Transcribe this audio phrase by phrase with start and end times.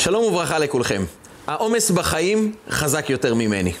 [0.00, 1.04] שלום וברכה לכולכם.
[1.46, 3.72] העומס בחיים חזק יותר ממני.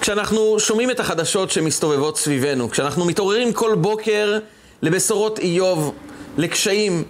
[0.00, 4.38] כשאנחנו שומעים את החדשות שמסתובבות סביבנו, כשאנחנו מתעוררים כל בוקר
[4.82, 5.94] לבשורות איוב,
[6.36, 7.04] לקשיים,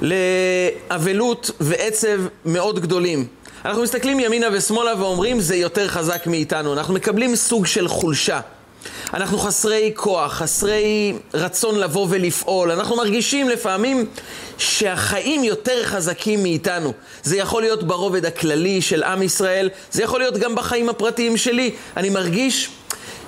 [0.00, 3.26] לאבלות ועצב מאוד גדולים,
[3.64, 6.72] אנחנו מסתכלים ימינה ושמאלה ואומרים זה יותר חזק מאיתנו.
[6.72, 8.40] אנחנו מקבלים סוג של חולשה.
[9.14, 12.70] אנחנו חסרי כוח, חסרי רצון לבוא ולפעול.
[12.70, 14.06] אנחנו מרגישים לפעמים
[14.58, 16.92] שהחיים יותר חזקים מאיתנו.
[17.22, 21.70] זה יכול להיות ברובד הכללי של עם ישראל, זה יכול להיות גם בחיים הפרטיים שלי.
[21.96, 22.68] אני מרגיש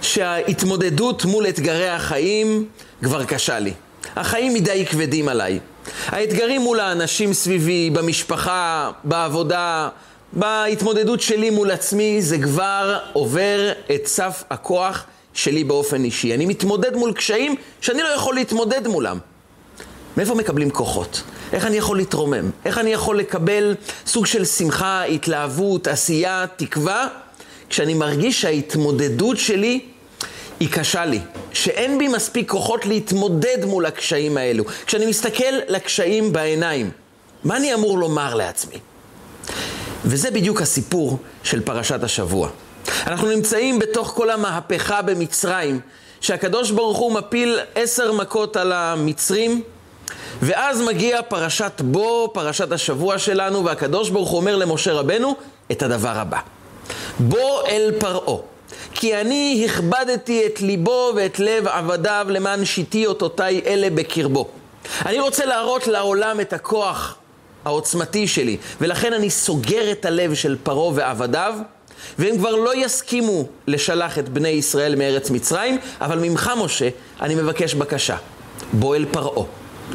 [0.02, 2.68] שההתמודדות מול אתגרי החיים
[3.02, 3.72] כבר קשה לי.
[4.16, 5.58] החיים מדי כבדים עליי.
[6.06, 9.88] האתגרים מול האנשים סביבי, במשפחה, בעבודה,
[10.32, 15.04] בהתמודדות שלי מול עצמי, זה כבר עובר את סף הכוח
[15.36, 16.34] שלי באופן אישי.
[16.34, 19.18] אני מתמודד מול קשיים שאני לא יכול להתמודד מולם.
[20.16, 21.22] מאיפה מקבלים כוחות?
[21.52, 22.50] איך אני יכול להתרומם?
[22.64, 23.74] איך אני יכול לקבל
[24.06, 27.08] סוג של שמחה, התלהבות, עשייה, תקווה,
[27.68, 29.80] כשאני מרגיש שההתמודדות שלי
[30.60, 31.20] היא קשה לי,
[31.52, 34.64] שאין בי מספיק כוחות להתמודד מול הקשיים האלו.
[34.86, 36.90] כשאני מסתכל לקשיים בעיניים,
[37.44, 38.78] מה אני אמור לומר לעצמי?
[40.04, 42.50] וזה בדיוק הסיפור של פרשת השבוע.
[43.06, 45.80] אנחנו נמצאים בתוך כל המהפכה במצרים,
[46.20, 49.62] שהקדוש ברוך הוא מפיל עשר מכות על המצרים,
[50.42, 55.36] ואז מגיע פרשת בו, פרשת השבוע שלנו, והקדוש ברוך הוא אומר למשה רבנו
[55.72, 56.38] את הדבר הבא:
[57.18, 58.36] בוא אל פרעה,
[58.94, 64.48] כי אני הכבדתי את ליבו ואת לב עבדיו למען שיתי אותותיי אלה בקרבו.
[65.06, 67.16] אני רוצה להראות לעולם את הכוח
[67.64, 71.54] העוצמתי שלי, ולכן אני סוגר את הלב של פרעה ועבדיו,
[72.18, 76.88] והם כבר לא יסכימו לשלח את בני ישראל מארץ מצרים, אבל ממך, משה,
[77.20, 78.16] אני מבקש בקשה.
[78.72, 79.46] בוא אל פרעה.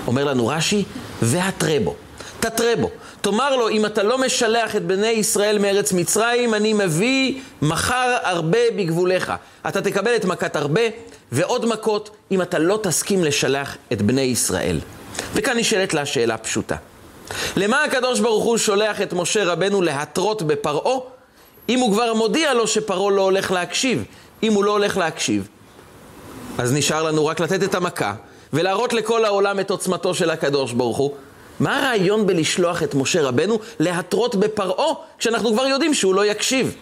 [0.07, 0.83] אומר לנו רש"י,
[1.21, 1.95] והתרה בו.
[2.39, 2.89] תתרה בו.
[3.21, 8.71] תאמר לו, אם אתה לא משלח את בני ישראל מארץ מצרים, אני מביא מחר הרבה
[8.77, 9.33] בגבוליך.
[9.67, 10.81] אתה תקבל את מכת הרבה
[11.31, 14.79] ועוד מכות, אם אתה לא תסכים לשלח את בני ישראל.
[15.33, 16.75] וכאן נשאלת לה שאלה פשוטה.
[17.55, 20.99] למה הקדוש ברוך הוא שולח את משה רבנו להתרות בפרעה,
[21.69, 24.03] אם הוא כבר מודיע לו שפרעה לא הולך להקשיב?
[24.43, 25.47] אם הוא לא הולך להקשיב,
[26.57, 28.13] אז נשאר לנו רק לתת את המכה
[28.53, 31.13] ולהראות לכל העולם את עוצמתו של הקדוש ברוך הוא.
[31.59, 36.75] מה הרעיון בלשלוח את משה רבנו להתרות בפרעה, כשאנחנו כבר יודעים שהוא לא יקשיב?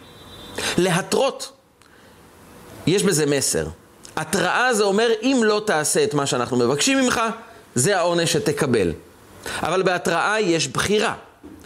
[0.78, 1.52] להתרות,
[2.88, 3.68] יש בזה מסר.
[4.16, 7.22] התראה זה אומר, אם לא תעשה את מה שאנחנו מבקשים ממך,
[7.76, 8.92] זה העונש שתקבל.
[9.62, 11.14] אבל בהתראה יש בחירה.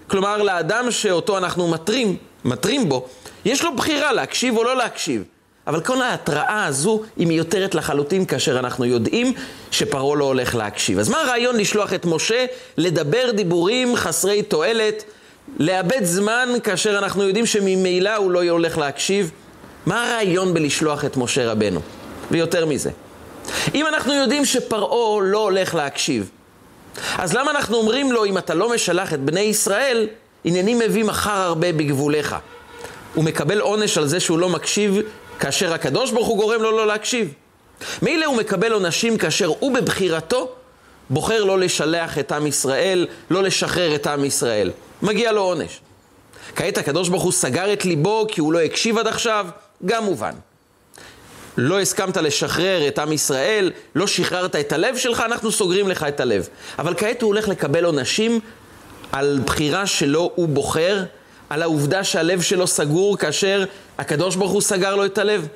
[0.07, 3.07] כלומר, לאדם שאותו אנחנו מטרים, מטרים בו,
[3.45, 5.23] יש לו בחירה להקשיב או לא להקשיב.
[5.67, 9.33] אבל כל ההתראה הזו היא מיותרת לחלוטין כאשר אנחנו יודעים
[9.71, 10.99] שפרעה לא הולך להקשיב.
[10.99, 12.45] אז מה הרעיון לשלוח את משה
[12.77, 15.03] לדבר דיבורים חסרי תועלת,
[15.59, 19.31] לאבד זמן כאשר אנחנו יודעים שממילא הוא לא הולך להקשיב?
[19.85, 21.79] מה הרעיון בלשלוח את משה רבנו?
[22.31, 22.89] ויותר מזה,
[23.75, 26.29] אם אנחנו יודעים שפרעה לא הולך להקשיב,
[27.17, 30.07] אז למה אנחנו אומרים לו, אם אתה לא משלח את בני ישראל,
[30.45, 32.35] הנני מביא מחר הרבה בגבוליך?
[33.13, 34.97] הוא מקבל עונש על זה שהוא לא מקשיב
[35.39, 37.33] כאשר הקדוש ברוך הוא גורם לו לא להקשיב.
[38.01, 40.51] מילא הוא מקבל עונשים כאשר הוא בבחירתו
[41.09, 44.71] בוחר לא לשלח את עם ישראל, לא לשחרר את עם ישראל.
[45.01, 45.79] מגיע לו עונש.
[46.55, 49.47] כעת הקדוש ברוך הוא סגר את ליבו כי הוא לא הקשיב עד עכשיו,
[49.85, 50.33] גם מובן.
[51.57, 56.19] לא הסכמת לשחרר את עם ישראל, לא שחררת את הלב שלך, אנחנו סוגרים לך את
[56.19, 56.47] הלב.
[56.79, 58.39] אבל כעת הוא הולך לקבל עונשים
[59.13, 61.03] על בחירה שלו הוא בוחר,
[61.49, 63.65] על העובדה שהלב שלו סגור כאשר
[63.97, 65.47] הקדוש ברוך הוא סגר לו את הלב.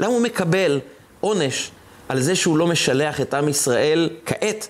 [0.00, 0.80] למה הוא מקבל
[1.20, 1.70] עונש
[2.08, 4.68] על זה שהוא לא משלח את עם ישראל כעת,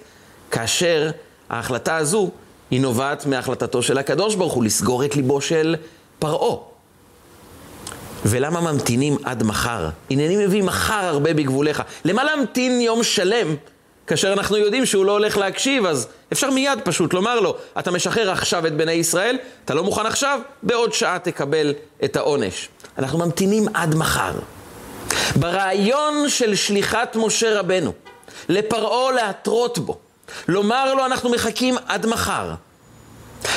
[0.50, 1.10] כאשר
[1.50, 2.30] ההחלטה הזו
[2.70, 5.76] היא נובעת מהחלטתו של הקדוש ברוך הוא לסגור את ליבו של
[6.18, 6.56] פרעה.
[8.24, 9.88] ולמה ממתינים עד מחר?
[10.10, 11.82] הנני מביא מחר הרבה בגבוליך.
[12.04, 13.54] למה להמתין יום שלם
[14.12, 15.86] כאשר אנחנו יודעים שהוא לא הולך להקשיב?
[15.86, 20.06] אז אפשר מיד פשוט לומר לו, אתה משחרר עכשיו את בני ישראל, אתה לא מוכן
[20.06, 21.72] עכשיו, בעוד שעה תקבל
[22.04, 22.68] את העונש.
[22.98, 24.32] אנחנו ממתינים עד מחר.
[25.36, 27.92] ברעיון של שליחת משה רבנו,
[28.48, 29.98] לפרעה להתרות בו,
[30.48, 32.50] לומר לו אנחנו מחכים עד מחר.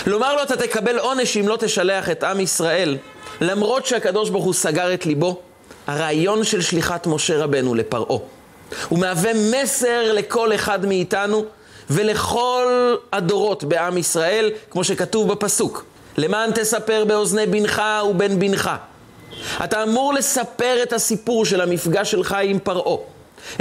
[0.07, 2.97] לומר לו אתה תקבל עונש אם לא תשלח את עם ישראל.
[3.41, 5.41] למרות שהקדוש ברוך הוא סגר את ליבו,
[5.87, 8.19] הרעיון של שליחת משה רבנו לפרעה,
[8.89, 11.45] הוא מהווה מסר לכל אחד מאיתנו
[11.89, 15.85] ולכל הדורות בעם ישראל, כמו שכתוב בפסוק,
[16.17, 18.71] למען תספר באוזני בנך ובן בנך.
[19.63, 22.97] אתה אמור לספר את הסיפור של המפגש שלך עם פרעה.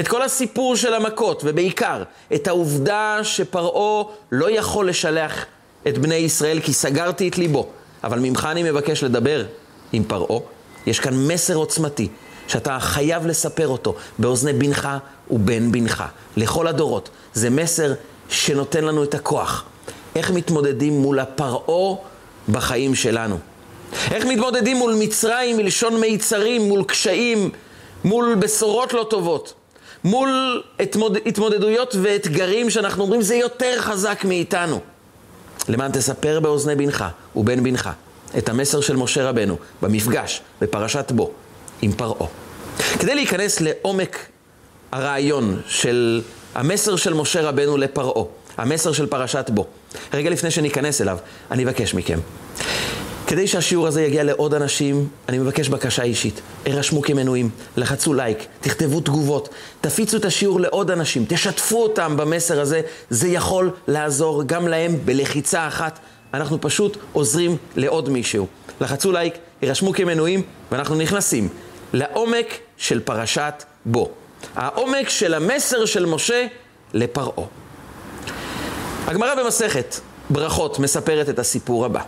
[0.00, 2.02] את כל הסיפור של המכות, ובעיקר
[2.34, 5.44] את העובדה שפרעה לא יכול לשלח
[5.88, 7.68] את בני ישראל כי סגרתי את ליבו.
[8.04, 9.44] אבל ממך אני מבקש לדבר
[9.92, 10.40] עם פרעה.
[10.86, 12.08] יש כאן מסר עוצמתי,
[12.49, 14.88] שאתה חייב לספר אותו באוזני בנך
[15.31, 16.05] ובן בנך,
[16.37, 17.11] לכל הדורות.
[17.35, 17.93] זה מסר
[18.29, 19.64] שנותן לנו את הכוח.
[20.17, 21.96] איך מתמודדים מול הפרעה
[22.49, 23.38] בחיים שלנו?
[24.11, 27.50] איך מתמודדים מול מצרים מלשון מיצרים, מול קשיים,
[28.05, 29.55] מול בשורות לא טובות,
[30.05, 31.19] מול התמוד...
[31.26, 34.81] התמודדויות ואתגרים שאנחנו אומרים זה יותר חזק מאיתנו.
[35.69, 37.05] למען תספר באוזני בנך
[37.37, 37.91] ובן בנך
[38.38, 41.31] את המסר של משה רבנו במפגש, בפרשת בו,
[41.84, 42.28] עם פרעה.
[42.98, 44.26] כדי להיכנס לעומק
[44.92, 46.22] הרעיון של
[46.54, 48.25] המסר של משה רבנו לפרעה,
[48.56, 49.66] המסר של פרשת בו,
[50.14, 51.19] רגע לפני שניכנס אליו,
[51.50, 52.19] אני אבקש מכם.
[53.26, 56.40] כדי שהשיעור הזה יגיע לעוד אנשים, אני מבקש בקשה אישית.
[56.66, 59.48] הרשמו כמנויים, לחצו לייק, תכתבו תגובות,
[59.81, 65.69] תפיצו את השיעור לעוד אנשים, תשתפו אותם במסר הזה, זה יכול לעזור גם להם בלחיצה
[65.69, 65.98] אחת.
[66.34, 68.46] אנחנו פשוט עוזרים לעוד מישהו.
[68.81, 70.42] לחצו לייק, הרשמו כמנויים,
[70.72, 71.48] ואנחנו נכנסים
[71.94, 74.11] לעומק של פרשת בו.
[74.56, 76.46] העומק של המסר של משה
[76.94, 77.46] לפרעה.
[79.06, 79.94] הגמרא במסכת
[80.31, 82.00] ברכות מספרת את הסיפור הבא.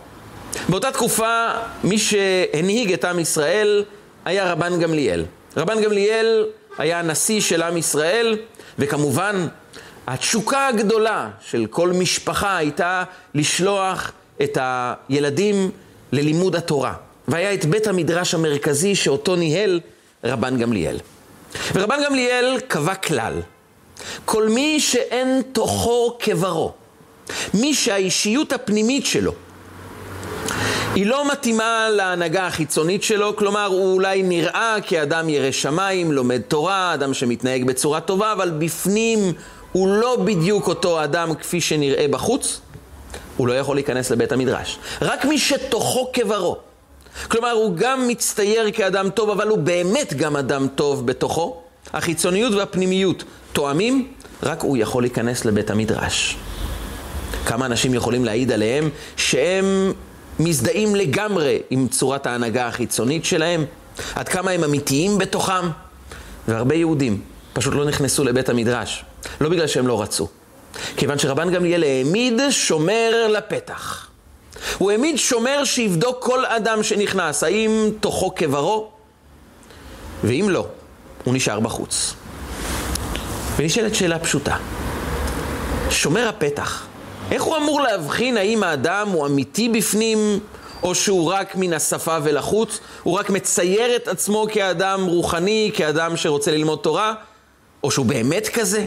[0.69, 1.51] באותה תקופה,
[1.83, 3.83] מי שהנהיג את עם ישראל
[4.25, 5.25] היה רבן גמליאל.
[5.57, 6.45] רבן גמליאל
[6.77, 8.37] היה הנשיא של עם ישראל,
[8.79, 9.47] וכמובן,
[10.07, 13.03] התשוקה הגדולה של כל משפחה הייתה
[13.33, 14.11] לשלוח
[14.43, 15.71] את הילדים
[16.11, 16.93] ללימוד התורה.
[17.27, 19.79] והיה את בית המדרש המרכזי שאותו ניהל
[20.23, 20.97] רבן גמליאל.
[21.73, 23.41] ורבן גמליאל קבע כלל,
[24.25, 26.71] כל מי שאין תוכו כברו,
[27.53, 29.33] מי שהאישיות הפנימית שלו
[30.95, 36.93] היא לא מתאימה להנהגה החיצונית שלו, כלומר הוא אולי נראה כאדם ירא שמיים, לומד תורה,
[36.93, 39.19] אדם שמתנהג בצורה טובה, אבל בפנים
[39.71, 42.61] הוא לא בדיוק אותו אדם כפי שנראה בחוץ,
[43.37, 44.79] הוא לא יכול להיכנס לבית המדרש.
[45.01, 46.66] רק מי שתוכו כברו.
[47.27, 51.61] כלומר, הוא גם מצטייר כאדם טוב, אבל הוא באמת גם אדם טוב בתוכו.
[51.93, 53.23] החיצוניות והפנימיות
[53.53, 54.07] תואמים,
[54.43, 56.37] רק הוא יכול להיכנס לבית המדרש.
[57.45, 59.93] כמה אנשים יכולים להעיד עליהם שהם
[60.39, 63.65] מזדהים לגמרי עם צורת ההנהגה החיצונית שלהם,
[64.15, 65.69] עד כמה הם אמיתיים בתוכם,
[66.47, 67.21] והרבה יהודים
[67.53, 69.05] פשוט לא נכנסו לבית המדרש,
[69.41, 70.27] לא בגלל שהם לא רצו,
[70.97, 74.07] כיוון שרבן גמליאל העמיד שומר לפתח.
[74.77, 78.89] הוא העמיד שומר שיבדוק כל אדם שנכנס, האם תוכו כברו,
[80.23, 80.65] ואם לא,
[81.23, 82.13] הוא נשאר בחוץ.
[83.57, 84.57] ונשאלת שאלה פשוטה,
[85.89, 86.85] שומר הפתח,
[87.31, 90.39] איך הוא אמור להבחין האם האדם הוא אמיתי בפנים,
[90.83, 92.79] או שהוא רק מן השפה ולחוץ?
[93.03, 97.13] הוא רק מצייר את עצמו כאדם רוחני, כאדם שרוצה ללמוד תורה?
[97.83, 98.85] או שהוא באמת כזה?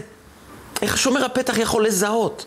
[0.82, 2.46] איך שומר הפתח יכול לזהות?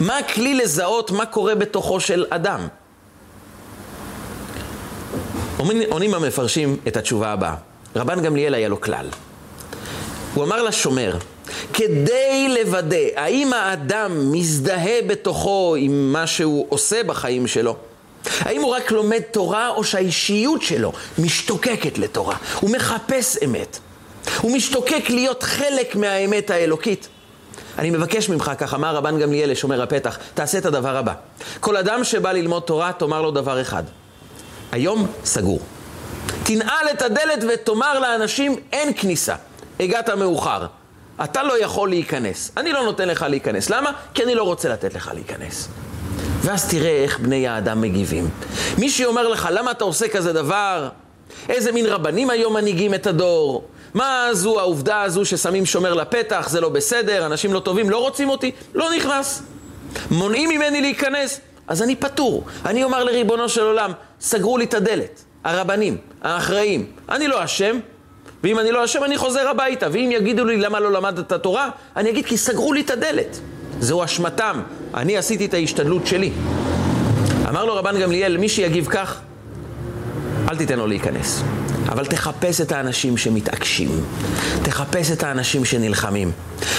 [0.00, 2.68] מה הכלי לזהות מה קורה בתוכו של אדם?
[5.90, 7.54] עונים המפרשים את התשובה הבאה.
[7.96, 9.06] רבן גמליאל היה לו כלל.
[10.34, 11.16] הוא אמר לשומר,
[11.72, 17.76] כדי לוודא האם האדם מזדהה בתוכו עם מה שהוא עושה בחיים שלו.
[18.40, 22.36] האם הוא רק לומד תורה או שהאישיות שלו משתוקקת לתורה?
[22.60, 23.78] הוא מחפש אמת.
[24.40, 27.08] הוא משתוקק להיות חלק מהאמת האלוקית.
[27.78, 31.14] אני מבקש ממך, כך אמר רבן גמליאל לשומר הפתח, תעשה את הדבר הבא.
[31.60, 33.82] כל אדם שבא ללמוד תורה, תאמר לו דבר אחד.
[34.72, 35.60] היום סגור.
[36.42, 39.34] תנעל את הדלת ותאמר לאנשים, אין כניסה.
[39.80, 40.66] הגעת מאוחר.
[41.24, 42.52] אתה לא יכול להיכנס.
[42.56, 43.70] אני לא נותן לך להיכנס.
[43.70, 43.90] למה?
[44.14, 45.68] כי אני לא רוצה לתת לך להיכנס.
[46.42, 48.28] ואז תראה איך בני האדם מגיבים.
[48.78, 50.88] מי שאומר לך, למה אתה עושה כזה דבר?
[51.48, 53.64] איזה מין רבנים היום מנהיגים את הדור?
[53.94, 58.28] מה זו העובדה הזו ששמים שומר לפתח, זה לא בסדר, אנשים לא טובים, לא רוצים
[58.28, 58.50] אותי?
[58.74, 59.42] לא נכנס.
[60.10, 62.44] מונעים ממני להיכנס, אז אני פטור.
[62.64, 65.24] אני אומר לריבונו של עולם, סגרו לי את הדלת.
[65.44, 66.86] הרבנים, האחראים.
[67.08, 67.78] אני לא אשם,
[68.44, 69.86] ואם אני לא אשם, אני חוזר הביתה.
[69.92, 73.40] ואם יגידו לי למה לא למדת את התורה, אני אגיד כי סגרו לי את הדלת.
[73.80, 74.60] זו אשמתם.
[74.94, 76.32] אני עשיתי את ההשתדלות שלי.
[77.48, 79.20] אמר לו רבן גמליאל, מי שיגיב כך,
[80.50, 81.42] אל תיתן לו להיכנס.
[81.90, 84.04] אבל תחפש את האנשים שמתעקשים.
[84.62, 86.32] תחפש את האנשים שנלחמים.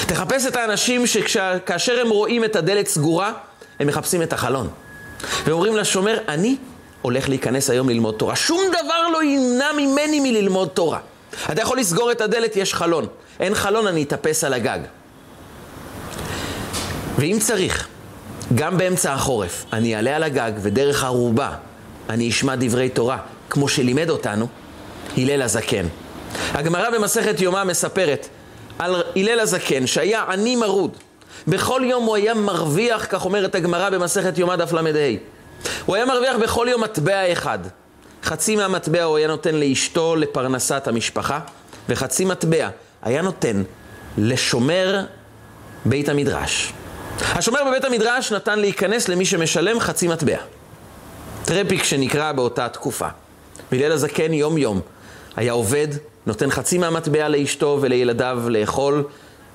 [0.05, 3.33] תחפש את האנשים שכאשר הם רואים את הדלת סגורה,
[3.79, 4.67] הם מחפשים את החלון.
[5.45, 6.55] ואומרים לשומר, אני
[7.01, 8.35] הולך להיכנס היום ללמוד תורה.
[8.35, 10.99] שום דבר לא ימנע ממני מללמוד תורה.
[11.51, 13.07] אתה יכול לסגור את הדלת, יש חלון.
[13.39, 14.79] אין חלון, אני אטפס על הגג.
[17.17, 17.87] ואם צריך,
[18.55, 21.55] גם באמצע החורף, אני אעלה על הגג ודרך ערובה
[22.11, 23.17] אני אשמע דברי תורה,
[23.49, 24.47] כמו שלימד אותנו
[25.17, 25.85] הלל הזקן.
[26.53, 28.27] הגמרא במסכת יומא מספרת
[28.79, 30.97] על הלל הזקן שהיה עני מרוד.
[31.47, 35.09] בכל יום הוא היה מרוויח, כך אומרת הגמרא במסכת יומא דף ל"ה,
[35.85, 37.59] הוא היה מרוויח בכל יום מטבע אחד.
[38.23, 41.39] חצי מהמטבע הוא היה נותן לאשתו לפרנסת המשפחה,
[41.89, 42.69] וחצי מטבע
[43.01, 43.63] היה נותן
[44.17, 45.01] לשומר
[45.85, 46.73] בית המדרש.
[47.21, 50.37] השומר בבית המדרש נתן להיכנס למי שמשלם חצי מטבע.
[51.45, 53.07] טרפיק שנקרא באותה תקופה.
[53.71, 54.81] והלל הזקן יום יום
[55.35, 55.87] היה עובד,
[56.25, 59.03] נותן חצי מהמטבע לאשתו ולילדיו לאכול,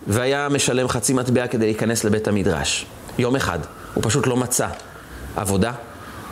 [0.07, 2.87] והיה משלם חצי מטבע כדי להיכנס לבית המדרש.
[3.19, 3.59] יום אחד,
[3.95, 4.69] הוא פשוט לא מצא
[5.37, 5.73] עבודה,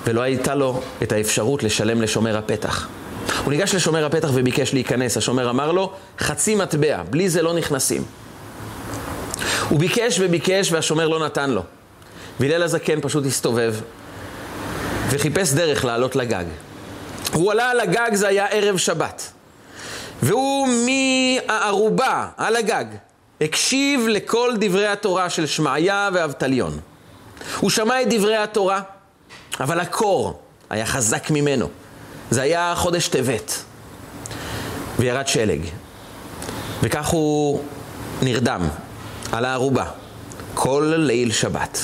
[0.07, 2.89] ולא הייתה לו את האפשרות לשלם לשומר הפתח.
[3.45, 5.17] הוא ניגש לשומר הפתח וביקש להיכנס.
[5.17, 8.05] השומר אמר לו, חצי מטבע, בלי זה לא נכנסים.
[9.69, 11.63] הוא ביקש וביקש והשומר לא נתן לו.
[12.41, 13.75] והלל הזקן פשוט הסתובב
[15.11, 16.45] וחיפש דרך לעלות לגג.
[17.33, 19.34] הוא עלה על הגג, זה היה ערב שבת.
[20.25, 22.85] והוא מהערובה, על הגג,
[23.40, 26.78] הקשיב לכל דברי התורה של שמעיה ואבטליון.
[27.61, 28.81] הוא שמע את דברי התורה,
[29.61, 30.40] אבל הקור
[30.71, 31.69] היה חזק ממנו.
[32.31, 33.62] זה היה חודש טבת,
[34.99, 35.61] וירד שלג.
[36.83, 37.62] וכך הוא
[38.23, 38.69] נרדם
[39.33, 39.85] על הערובה
[40.54, 41.78] כל ליל שבת,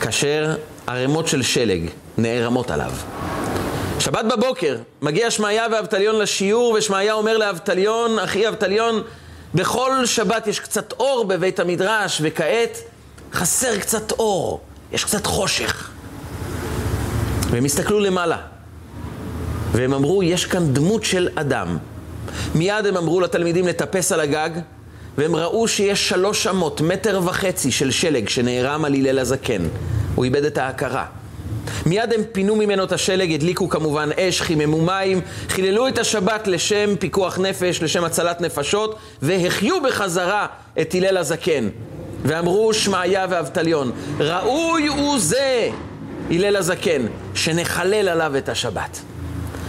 [0.00, 0.56] כאשר
[0.86, 2.92] ערימות של שלג נערמות עליו.
[4.04, 9.02] שבת בבוקר, מגיע שמעיה ואבטליון לשיעור, ושמעיה אומר לאבטליון, אחי אבטליון,
[9.54, 12.78] בכל שבת יש קצת אור בבית המדרש, וכעת
[13.32, 14.60] חסר קצת אור,
[14.92, 15.90] יש קצת חושך.
[17.50, 18.38] והם הסתכלו למעלה,
[19.72, 21.78] והם אמרו, יש כאן דמות של אדם.
[22.54, 24.50] מיד הם אמרו לתלמידים לטפס על הגג,
[25.18, 29.62] והם ראו שיש שלוש אמות, מטר וחצי של שלג שנערם על הלל הזקן.
[30.14, 31.06] הוא איבד את ההכרה.
[31.86, 36.96] מיד הם פינו ממנו את השלג, הדליקו כמובן אש, חיממו מים, חיללו את השבת לשם
[36.98, 40.46] פיקוח נפש, לשם הצלת נפשות, והחיו בחזרה
[40.80, 41.68] את הלל הזקן.
[42.24, 45.70] ואמרו שמעיה ואבטליון, ראוי הוא זה,
[46.30, 49.00] הלל הזקן, שנחלל עליו את השבת.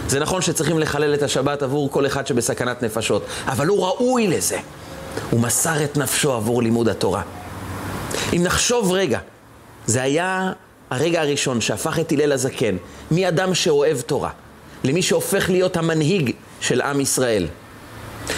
[0.07, 4.57] זה נכון שצריכים לחלל את השבת עבור כל אחד שבסכנת נפשות, אבל הוא ראוי לזה.
[5.29, 7.21] הוא מסר את נפשו עבור לימוד התורה.
[8.33, 9.19] אם נחשוב רגע,
[9.85, 10.51] זה היה
[10.95, 12.77] הרגע הראשון שהפך את הלל הזקן
[13.11, 14.29] מאדם שאוהב תורה
[14.83, 17.47] למי שהופך להיות המנהיג של עם ישראל.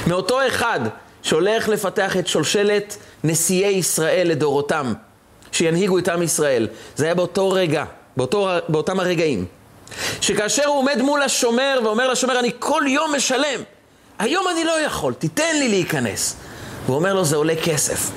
[0.07, 0.79] מאותו אחד
[1.23, 4.93] שהולך לפתח את שושלת נשיאי ישראל לדורותם,
[5.51, 6.67] שינהיגו את עם ישראל.
[6.95, 7.85] זה היה באותו רגע,
[8.17, 9.45] באותו, באותם הרגעים.
[10.21, 13.61] שכאשר הוא עומד מול השומר ואומר לשומר, אני כל יום משלם,
[14.19, 16.35] היום אני לא יכול, תיתן לי להיכנס.
[16.85, 18.11] והוא אומר לו, זה עולה כסף.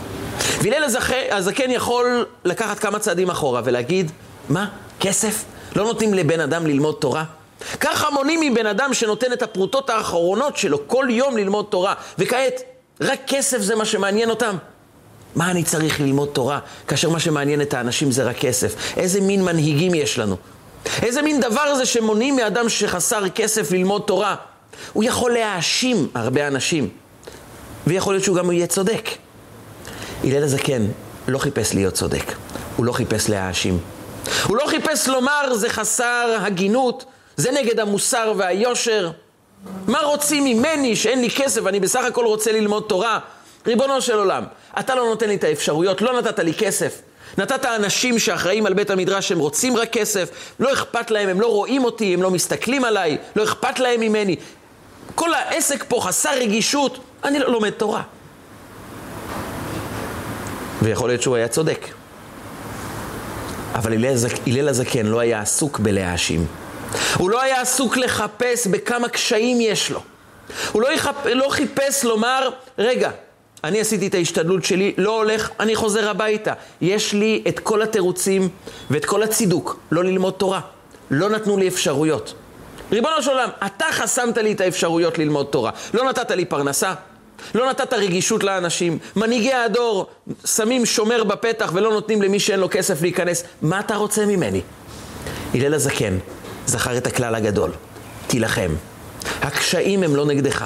[0.63, 0.85] והלל
[1.31, 4.11] הזקן יכול לקחת כמה צעדים אחורה ולהגיד,
[4.51, 4.69] מה,
[5.01, 5.45] כסף?
[5.77, 7.25] לא נותנים לבן אדם ללמוד תורה?
[7.81, 12.63] ככה מונעים מבן אדם שנותן את הפרוטות האחרונות שלו כל יום ללמוד תורה, וכעת,
[13.01, 14.57] רק כסף זה מה שמעניין אותם?
[15.35, 18.75] מה אני צריך ללמוד תורה, כאשר מה שמעניין את האנשים זה רק כסף?
[18.97, 20.37] איזה מין מנהיגים יש לנו?
[21.03, 24.37] איזה מין דבר זה שמונעים מאדם שחסר כסף ללמוד תורה?
[24.93, 26.89] הוא יכול להאשים הרבה אנשים,
[27.87, 29.09] ויכול להיות שהוא גם יהיה צודק.
[30.25, 30.87] הלל הזקן
[31.29, 32.33] לא חיפש להיות צודק,
[32.77, 33.79] הוא לא חיפש להאשים.
[34.47, 37.05] הוא לא חיפש לומר זה חסר הגינות,
[37.37, 39.11] זה נגד המוסר והיושר.
[39.87, 43.19] מה רוצים ממני שאין לי כסף, אני בסך הכל רוצה ללמוד תורה?
[43.67, 44.45] ריבונו של עולם,
[44.79, 47.01] אתה לא נותן לי את האפשרויות, לא נתת לי כסף.
[47.39, 51.47] נתת אנשים שאחראים על בית המדרש, הם רוצים רק כסף, לא אכפת להם, הם לא
[51.47, 54.37] רואים אותי, הם לא מסתכלים עליי, לא אכפת להם ממני.
[55.15, 58.03] כל העסק פה חסר רגישות, אני לא לומד תורה.
[60.83, 62.00] ויכול להיות שהוא היה צודק.
[63.81, 63.93] אבל
[64.47, 66.47] הלל הזקן לא היה עסוק בלהאשים.
[67.17, 70.03] הוא לא היה עסוק לחפש בכמה קשיים יש לו.
[70.73, 71.27] הוא לא, יחפ...
[71.27, 73.11] לא חיפש לומר, רגע,
[73.65, 76.53] אני עשיתי את ההשתדלות שלי, לא הולך, אני חוזר הביתה.
[76.81, 78.49] יש לי את כל התירוצים
[78.91, 80.61] ואת כל הצידוק לא ללמוד תורה.
[81.11, 82.35] לא נתנו לי אפשרויות.
[82.93, 85.71] ריבונו של עולם, אתה חסמת לי את האפשרויות ללמוד תורה.
[85.95, 86.95] לא נתת לי פרנסה,
[87.55, 88.99] לא נתת רגישות לאנשים.
[89.17, 90.07] מנהיגי הדור
[90.45, 93.45] שמים שומר בפתח ולא נותנים למי שאין לו כסף להיכנס.
[93.63, 94.61] מה אתה רוצה ממני?
[95.55, 96.19] הלל הזקן
[96.67, 97.71] זכר את הכלל הגדול,
[98.27, 98.71] תילחם.
[99.43, 100.65] הקשיים הם לא נגדך,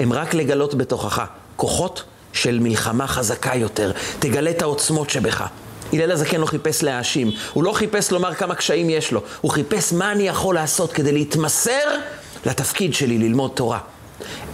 [0.00, 1.24] הם רק לגלות בתוכך
[1.56, 3.92] כוחות של מלחמה חזקה יותר.
[4.18, 5.46] תגלה את העוצמות שבך.
[5.92, 9.92] הלל הזקן לא חיפש להאשים, הוא לא חיפש לומר כמה קשיים יש לו, הוא חיפש
[9.92, 11.98] מה אני יכול לעשות כדי להתמסר
[12.46, 13.78] לתפקיד שלי ללמוד תורה.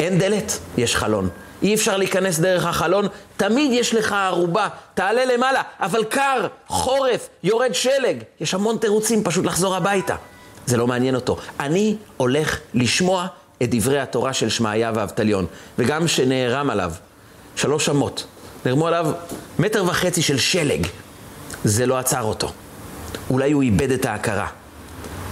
[0.00, 1.28] אין דלת, יש חלון.
[1.62, 7.74] אי אפשר להיכנס דרך החלון, תמיד יש לך ערובה, תעלה למעלה, אבל קר, חורף, יורד
[7.74, 8.16] שלג.
[8.40, 10.16] יש המון תירוצים פשוט לחזור הביתה.
[10.66, 11.36] זה לא מעניין אותו.
[11.60, 13.26] אני הולך לשמוע
[13.62, 15.46] את דברי התורה של שמעיה ואבטליון,
[15.78, 16.92] וגם שנערם עליו
[17.56, 18.26] שלוש אמות,
[18.66, 19.06] נערמו עליו
[19.58, 20.86] מטר וחצי של שלג,
[21.64, 22.52] זה לא עצר אותו.
[23.30, 24.46] אולי הוא איבד את ההכרה,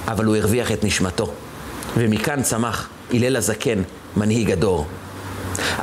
[0.08, 1.32] אבל הוא הרוויח את נשמתו.
[1.96, 3.82] ומכאן צמח הלל הזקן,
[4.16, 4.86] מנהיג הדור.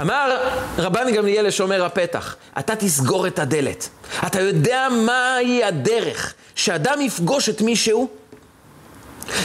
[0.02, 0.38] אמר
[0.78, 3.90] רבן גמליאל לשומר הפתח, אתה תסגור את הדלת.
[4.28, 8.08] אתה יודע מהי הדרך שאדם יפגוש את מישהו?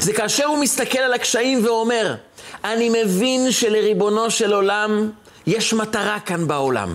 [0.00, 2.14] זה כאשר הוא מסתכל על הקשיים ואומר,
[2.64, 5.10] אני מבין שלריבונו של עולם
[5.46, 6.94] יש מטרה כאן בעולם.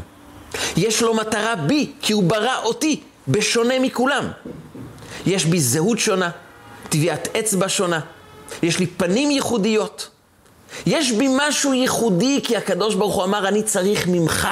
[0.78, 4.28] יש לו מטרה בי, כי הוא ברא אותי, בשונה מכולם.
[5.26, 6.30] יש בי זהות שונה,
[6.90, 8.00] טביעת אצבע שונה,
[8.64, 10.10] יש לי פנים ייחודיות.
[10.86, 14.48] יש בי משהו ייחודי, כי הקדוש ברוך הוא אמר, אני צריך ממך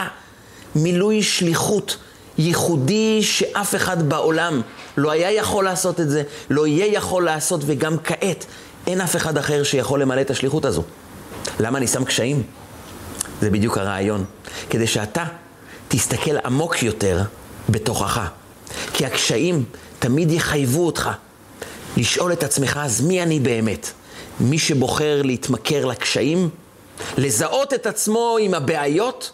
[0.75, 1.97] מילוי שליחות
[2.37, 4.61] ייחודי שאף אחד בעולם
[4.97, 8.45] לא היה יכול לעשות את זה, לא יהיה יכול לעשות, וגם כעת
[8.87, 10.83] אין אף אחד אחר שיכול למלא את השליחות הזו.
[11.59, 12.43] למה אני שם קשיים?
[13.41, 14.25] זה בדיוק הרעיון.
[14.69, 15.23] כדי שאתה
[15.87, 17.21] תסתכל עמוק יותר
[17.69, 18.21] בתוכך.
[18.93, 19.63] כי הקשיים
[19.99, 21.09] תמיד יחייבו אותך
[21.97, 23.91] לשאול את עצמך, אז מי אני באמת?
[24.39, 26.49] מי שבוחר להתמכר לקשיים,
[27.17, 29.31] לזהות את עצמו עם הבעיות,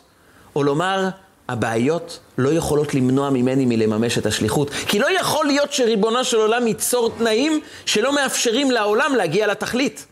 [0.56, 1.10] או לומר,
[1.50, 4.70] הבעיות לא יכולות למנוע ממני מלממש את השליחות.
[4.88, 10.06] כי לא יכול להיות שריבונו של עולם ייצור תנאים שלא מאפשרים לעולם להגיע לתכלית.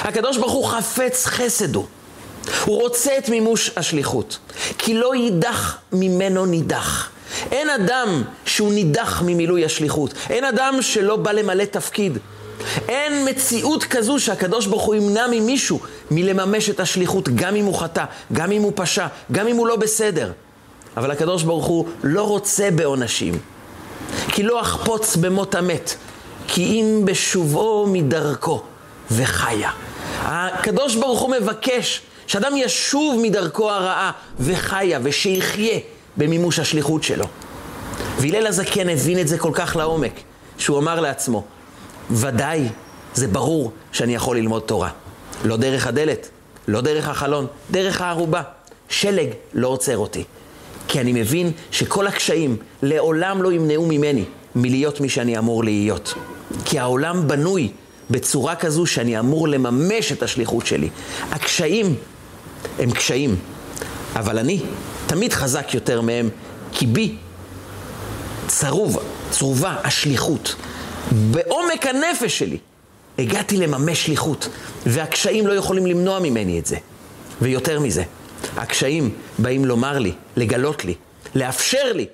[0.00, 1.86] הקדוש ברוך הוא חפץ חסד הוא.
[2.64, 4.38] הוא רוצה את מימוש השליחות.
[4.78, 7.10] כי לא יידח ממנו נידח.
[7.50, 10.14] אין אדם שהוא נידח ממילוי השליחות.
[10.30, 12.18] אין אדם שלא בא למלא תפקיד.
[12.88, 18.04] אין מציאות כזו שהקדוש ברוך הוא ימנע ממישהו מלממש את השליחות, גם אם הוא חטא,
[18.32, 20.32] גם אם הוא פשע, גם אם הוא לא בסדר.
[20.96, 23.34] אבל הקדוש ברוך הוא לא רוצה בעונשים.
[24.28, 25.94] כי לא אחפוץ במות המת,
[26.48, 28.62] כי אם בשובו מדרכו
[29.10, 29.70] וחיה.
[30.22, 35.78] הקדוש ברוך הוא מבקש שאדם ישוב מדרכו הרעה וחיה ושיחיה
[36.16, 37.24] במימוש השליחות שלו.
[38.18, 40.12] והלל הזקן הבין את זה כל כך לעומק,
[40.58, 41.44] שהוא אמר לעצמו,
[42.10, 42.68] ודאי,
[43.14, 44.90] זה ברור שאני יכול ללמוד תורה.
[45.44, 46.28] לא דרך הדלת,
[46.68, 48.42] לא דרך החלון, דרך הערובה.
[48.88, 50.24] שלג לא עוצר אותי.
[50.88, 56.14] כי אני מבין שכל הקשיים לעולם לא ימנעו ממני מלהיות מי שאני אמור להיות.
[56.64, 57.70] כי העולם בנוי
[58.10, 60.88] בצורה כזו שאני אמור לממש את השליחות שלי.
[61.30, 61.94] הקשיים
[62.78, 63.36] הם קשיים,
[64.16, 64.60] אבל אני
[65.06, 66.28] תמיד חזק יותר מהם,
[66.72, 67.16] כי בי
[68.46, 68.98] צרוב,
[69.30, 70.54] צרובה השליחות.
[71.12, 72.58] בעומק הנפש שלי
[73.18, 74.48] הגעתי לממש שליחות,
[74.86, 76.76] והקשיים לא יכולים למנוע ממני את זה.
[77.42, 78.02] ויותר מזה,
[78.56, 80.94] הקשיים באים לומר לי, לגלות לי,
[81.34, 82.06] לאפשר לי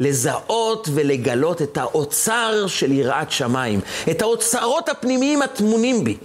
[0.00, 6.16] לזהות ולגלות את האוצר של יראת שמיים, את האוצרות הפנימיים הטמונים בי.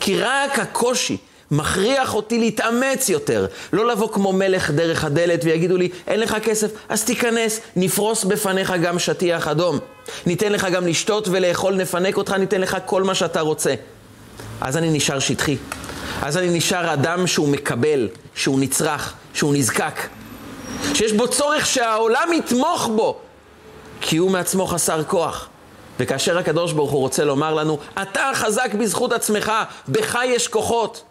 [0.00, 1.16] כי רק הקושי
[1.50, 6.70] מכריח אותי להתאמץ יותר, לא לבוא כמו מלך דרך הדלת ויגידו לי, אין לך כסף,
[6.88, 9.78] אז תיכנס, נפרוס בפניך גם שטיח אדום.
[10.26, 13.74] ניתן לך גם לשתות ולאכול, נפנק אותך, ניתן לך כל מה שאתה רוצה.
[14.60, 15.56] אז אני נשאר שטחי.
[16.22, 20.00] אז אני נשאר אדם שהוא מקבל, שהוא נצרך, שהוא נזקק.
[20.94, 23.16] שיש בו צורך שהעולם יתמוך בו,
[24.00, 25.48] כי הוא מעצמו חסר כוח.
[26.00, 29.52] וכאשר הקדוש ברוך הוא רוצה לומר לנו, אתה חזק בזכות עצמך,
[29.88, 31.02] בך יש כוחות.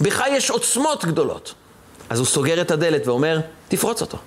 [0.00, 1.54] בך יש עוצמות גדולות.
[2.10, 4.18] אז הוא סוגר את הדלת ואומר, תפרוץ אותו.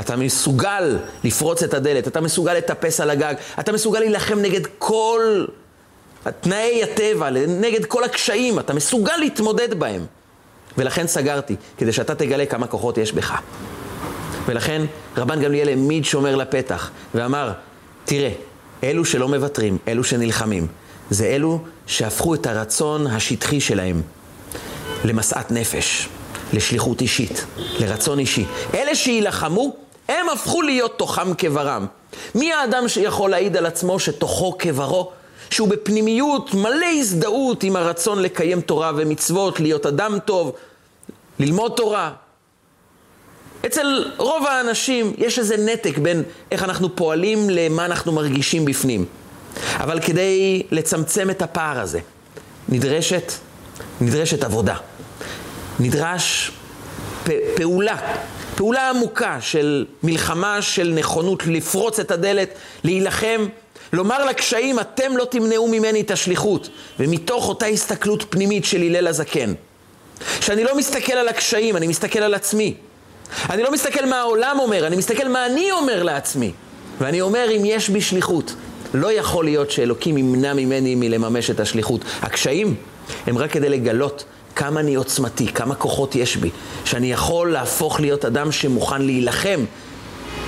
[0.00, 5.44] אתה מסוגל לפרוץ את הדלת, אתה מסוגל לטפס על הגג, אתה מסוגל להילחם נגד כל
[6.40, 10.06] תנאי הטבע, נגד כל הקשיים, אתה מסוגל להתמודד בהם.
[10.78, 13.40] ולכן סגרתי, כדי שאתה תגלה כמה כוחות יש בך.
[14.46, 14.82] ולכן
[15.16, 17.52] רבן גמליאל העמיד שומר לפתח ואמר,
[18.04, 18.30] תראה,
[18.84, 20.66] אלו שלא מוותרים, אלו שנלחמים,
[21.10, 24.02] זה אלו שהפכו את הרצון השטחי שלהם
[25.04, 26.08] למשאת נפש,
[26.52, 27.44] לשליחות אישית,
[27.78, 28.44] לרצון אישי.
[28.74, 29.76] אלה שיילחמו,
[30.08, 31.86] הם הפכו להיות תוכם כברם.
[32.34, 35.10] מי האדם שיכול להעיד על עצמו שתוכו כברו?
[35.50, 40.52] שהוא בפנימיות מלא הזדהות עם הרצון לקיים תורה ומצוות, להיות אדם טוב,
[41.38, 42.12] ללמוד תורה.
[43.66, 49.04] אצל רוב האנשים יש איזה נתק בין איך אנחנו פועלים למה אנחנו מרגישים בפנים.
[49.76, 52.00] אבל כדי לצמצם את הפער הזה,
[52.68, 53.32] נדרשת,
[54.00, 54.76] נדרשת עבודה.
[55.80, 56.50] נדרש
[57.24, 57.96] פ, פעולה,
[58.56, 62.48] פעולה עמוקה של מלחמה, של נכונות לפרוץ את הדלת,
[62.84, 63.46] להילחם,
[63.92, 66.68] לומר לקשיים, אתם לא תמנעו ממני את השליחות.
[67.00, 69.52] ומתוך אותה הסתכלות פנימית של הלל הזקן,
[70.40, 72.74] שאני לא מסתכל על הקשיים, אני מסתכל על עצמי.
[73.50, 76.52] אני לא מסתכל מה העולם אומר, אני מסתכל מה אני אומר לעצמי.
[77.00, 78.54] ואני אומר, אם יש בי שליחות,
[78.94, 82.00] לא יכול להיות שאלוקים ימנע ממני מלממש את השליחות.
[82.22, 82.74] הקשיים
[83.26, 84.24] הם רק כדי לגלות
[84.58, 86.50] כמה אני עוצמתי, כמה כוחות יש בי,
[86.84, 89.64] שאני יכול להפוך להיות אדם שמוכן להילחם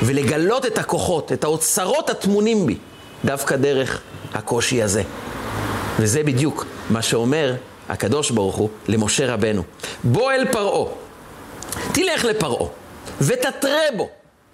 [0.02, 2.76] ולגלות את הכוחות, את האוצרות הטמונים בי,
[3.24, 4.00] דווקא דרך
[4.34, 5.02] הקושי הזה.
[5.98, 7.54] וזה בדיוק מה שאומר
[7.88, 9.62] הקדוש ברוך הוא למשה רבנו.
[10.04, 10.92] בוא אל פרעה,
[11.92, 12.68] תלך לפרעה
[13.20, 14.08] ותתרה בו,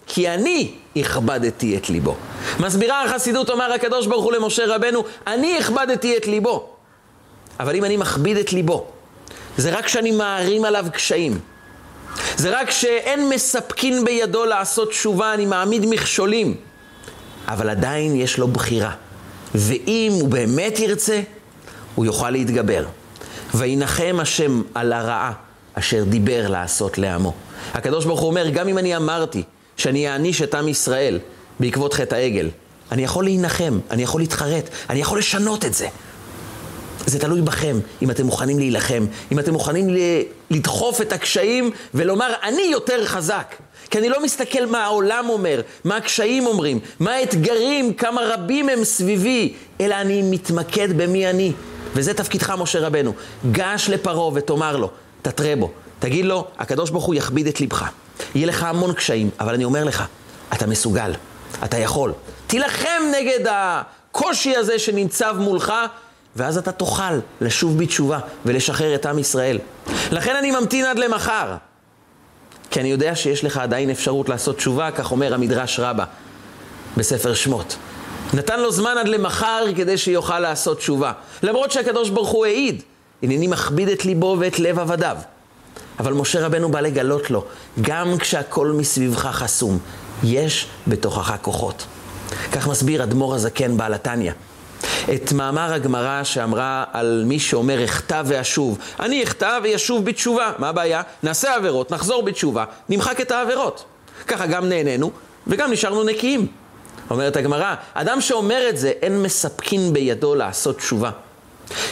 [0.07, 2.15] כי אני הכבדתי את ליבו.
[2.61, 6.69] מסבירה החסידות, אומר הקדוש ברוך הוא למשה רבנו, אני הכבדתי את ליבו.
[7.61, 8.87] אבל אם אני מכביד את ליבו,
[9.57, 11.39] זה רק כשאני מערים עליו קשיים.
[12.37, 16.55] זה רק שאין מספקין בידו לעשות תשובה, אני מעמיד מכשולים.
[17.49, 18.93] אבל עדיין יש לו בחירה.
[19.55, 21.21] ואם הוא באמת ירצה,
[21.95, 22.85] הוא יוכל להתגבר.
[23.55, 25.33] וינחם השם על הרעה
[25.75, 27.35] אשר דיבר לעשות לעמו.
[27.75, 29.43] הקדוש ברוך הוא אומר, גם אם אני אמרתי
[29.77, 31.19] שאני אעניש את עם ישראל
[31.61, 32.51] בעקבות חטא העגל,
[32.93, 35.89] אני יכול להנחם, אני יכול להתחרט, אני יכול לשנות את זה.
[37.07, 39.97] זה תלוי בכם, אם אתם מוכנים להילחם, אם אתם מוכנים
[40.51, 43.55] לדחוף את הקשיים ולומר, אני יותר חזק.
[43.91, 48.85] כי אני לא מסתכל מה העולם אומר, מה הקשיים אומרים, מה האתגרים, כמה רבים הם
[48.85, 51.53] סביבי, אלא אני מתמקד במי אני.
[51.95, 53.13] וזה תפקידך, משה רבנו.
[53.53, 54.91] גש לפרעה ותאמר לו,
[55.23, 55.71] תתרה בו.
[55.99, 57.85] תגיד לו, הקדוש ברוך הוא יכביד את לבך.
[58.35, 60.05] יהיה לך המון קשיים, אבל אני אומר לך,
[60.53, 61.13] אתה מסוגל,
[61.65, 62.13] אתה יכול.
[62.47, 65.73] תילחם נגד הקושי הזה שניצב מולך,
[66.37, 69.59] ואז אתה תוכל לשוב בתשובה ולשחרר את עם ישראל.
[70.13, 71.55] לכן אני ממתין עד למחר.
[72.71, 76.05] כי אני יודע שיש לך עדיין אפשרות לעשות תשובה, כך אומר המדרש רבה
[76.97, 77.77] בספר שמות.
[78.35, 81.13] נתן לו זמן עד למחר כדי שיוכל לעשות תשובה.
[81.43, 82.83] למרות שהקדוש ברוך הוא העיד,
[83.23, 85.17] הנני מכביד את ליבו ואת לב עבדיו.
[85.99, 87.45] אבל משה רבנו בא לגלות לו,
[87.81, 89.79] גם כשהכל מסביבך חסום,
[90.25, 91.87] יש בתוכך כוחות.
[92.53, 94.33] כך מסביר אדמו"ר הזקן בעל התניא.
[95.15, 98.79] את מאמר הגמרא שאמרה על מי שאומר אחטא ואשוב.
[99.01, 100.53] אני אחטא וישוב בתשובה.
[100.59, 101.03] מה הבעיה?
[101.23, 103.85] נעשה עבירות, נחזור בתשובה, נמחק את העבירות.
[104.27, 105.11] ככה גם נהנינו
[105.47, 106.47] וגם נשארנו נקיים.
[107.11, 111.11] אומרת הגמרא, אדם שאומר את זה, אין מספקין בידו לעשות תשובה.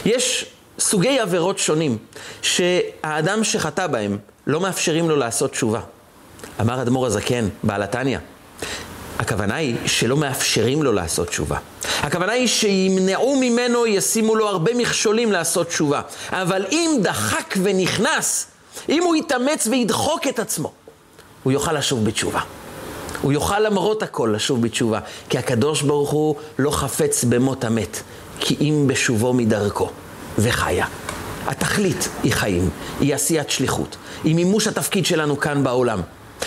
[0.05, 0.45] יש
[0.79, 1.97] סוגי עבירות שונים,
[2.41, 4.17] שהאדם שחטא בהם,
[4.47, 5.79] לא מאפשרים לו לעשות תשובה.
[6.61, 8.17] אמר אדמו"ר הזקן, בעל התניא,
[9.19, 11.57] הכוונה היא שלא מאפשרים לו לעשות תשובה.
[12.01, 16.01] הכוונה היא שימנעו ממנו, ישימו לו הרבה מכשולים לעשות תשובה.
[16.31, 18.47] אבל אם דחק ונכנס,
[18.89, 20.71] אם הוא יתאמץ וידחוק את עצמו,
[21.43, 22.41] הוא יוכל לשוב בתשובה.
[23.21, 24.99] הוא יוכל למרות הכל לשוב בתשובה,
[25.29, 28.01] כי הקדוש ברוך הוא לא חפץ במות המת,
[28.39, 29.89] כי אם בשובו מדרכו
[30.37, 30.85] וחיה.
[31.47, 36.01] התכלית היא חיים, היא עשיית שליחות, היא מימוש התפקיד שלנו כאן בעולם.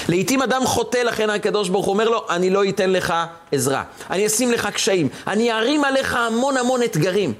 [0.08, 3.14] לעתים אדם חוטא, לכן הקדוש ברוך הוא אומר לו, אני לא אתן לך
[3.52, 3.82] עזרה.
[4.10, 5.08] אני אשים לך קשיים.
[5.26, 7.32] אני ארים עליך המון המון אתגרים.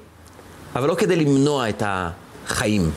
[0.77, 2.90] אבל לא כדי למנוע את החיים,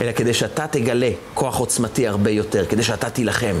[0.00, 3.56] אלא כדי שאתה תגלה כוח עוצמתי הרבה יותר, כדי שאתה תילחם.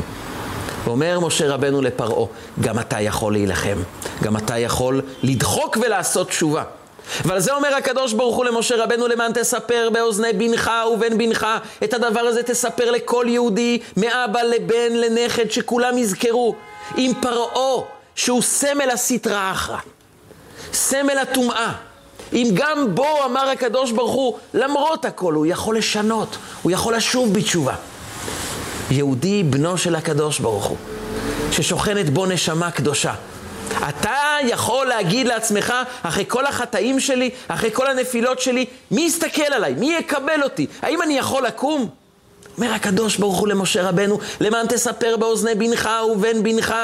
[0.84, 2.26] ואומר משה רבנו לפרעה,
[2.60, 3.78] גם אתה יכול להילחם,
[4.22, 6.64] גם אתה יכול לדחוק ולעשות תשובה.
[7.24, 11.46] ועל זה אומר הקדוש ברוך הוא למשה רבנו למען תספר באוזני בנך ובן בנך
[11.84, 16.54] את הדבר הזה תספר לכל יהודי מאבא לבן לנכד שכולם יזכרו
[16.96, 17.82] עם פרעה
[18.14, 19.78] שהוא סמל הסטרא אחרא
[20.72, 21.72] סמל הטומאה.
[22.32, 27.34] אם גם בו אמר הקדוש ברוך הוא למרות הכל הוא יכול לשנות הוא יכול לשוב
[27.34, 27.74] בתשובה.
[28.90, 30.76] יהודי בנו של הקדוש ברוך הוא
[31.50, 33.14] ששוכנת בו נשמה קדושה
[33.88, 39.74] אתה יכול להגיד לעצמך, אחרי כל החטאים שלי, אחרי כל הנפילות שלי, מי יסתכל עליי?
[39.74, 40.66] מי יקבל אותי?
[40.82, 41.88] האם אני יכול לקום?
[42.58, 46.74] אומר הקדוש ברוך הוא למשה רבנו, למען תספר באוזני בנך ובן בנך,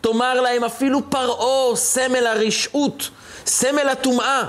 [0.00, 3.08] תאמר להם אפילו פרעה, סמל הרשעות,
[3.46, 4.42] סמל הטומאה,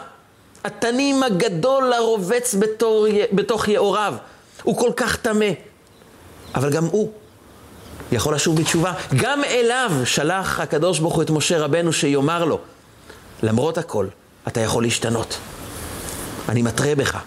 [0.63, 4.13] התנים הגדול הרובץ בתור, בתוך יאוריו,
[4.63, 5.49] הוא כל כך טמא,
[6.55, 7.11] אבל גם הוא
[8.11, 8.93] יכול לשוב בתשובה.
[9.15, 12.59] גם אליו שלח הקדוש ברוך הוא את משה רבנו שיאמר לו,
[13.43, 14.07] למרות הכל,
[14.47, 15.37] אתה יכול להשתנות.
[16.49, 17.17] אני מתרה בך,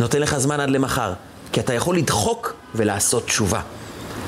[0.00, 1.12] נותן לך זמן עד למחר,
[1.52, 3.60] כי אתה יכול לדחוק ולעשות תשובה.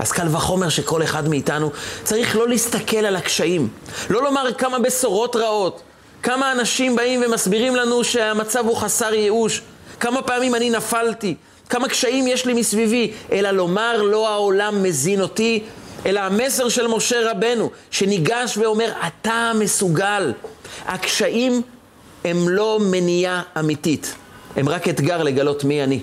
[0.00, 1.70] אז קל וחומר שכל אחד מאיתנו
[2.04, 3.68] צריך לא להסתכל על הקשיים,
[4.10, 5.82] לא לומר כמה בשורות רעות,
[6.22, 9.62] כמה אנשים באים ומסבירים לנו שהמצב הוא חסר ייאוש,
[10.00, 11.34] כמה פעמים אני נפלתי,
[11.68, 15.64] כמה קשיים יש לי מסביבי, אלא לומר לא העולם מזין אותי,
[16.06, 20.32] אלא המסר של משה רבנו, שניגש ואומר, אתה מסוגל.
[20.86, 21.62] הקשיים
[22.24, 24.14] הם לא מניעה אמיתית,
[24.56, 26.00] הם רק אתגר לגלות מי אני.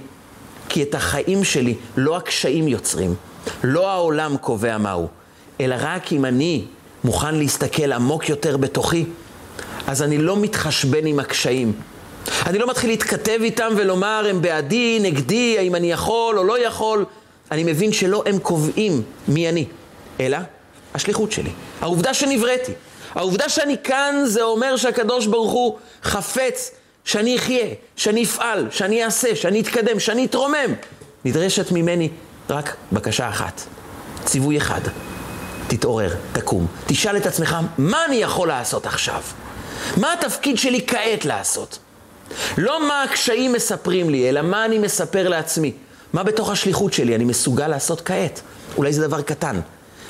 [0.69, 3.15] כי את החיים שלי לא הקשיים יוצרים,
[3.63, 5.07] לא העולם קובע מהו,
[5.61, 6.65] אלא רק אם אני
[7.03, 9.05] מוכן להסתכל עמוק יותר בתוכי,
[9.87, 11.73] אז אני לא מתחשבן עם הקשיים.
[12.45, 17.05] אני לא מתחיל להתכתב איתם ולומר, הם בעדי, נגדי, האם אני יכול או לא יכול.
[17.51, 19.65] אני מבין שלא הם קובעים מי אני.
[20.19, 20.37] אלא
[20.93, 21.51] השליחות שלי.
[21.81, 22.71] העובדה שנבראתי.
[23.15, 26.71] העובדה שאני כאן זה אומר שהקדוש ברוך הוא חפץ
[27.05, 30.73] שאני אחיה, שאני אפעל, שאני אעשה, שאני אתקדם, שאני אתרומם,
[31.25, 32.09] נדרשת ממני
[32.49, 33.61] רק בקשה אחת,
[34.25, 34.81] ציווי אחד.
[35.67, 39.21] תתעורר, תקום, תשאל את עצמך, מה אני יכול לעשות עכשיו?
[39.97, 41.79] מה התפקיד שלי כעת לעשות?
[42.57, 45.71] לא מה הקשיים מספרים לי, אלא מה אני מספר לעצמי.
[46.13, 48.41] מה בתוך השליחות שלי אני מסוגל לעשות כעת?
[48.77, 49.59] אולי זה דבר קטן,